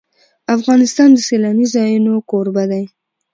[0.55, 2.83] افغانستان د سیلانی ځایونه کوربه دی.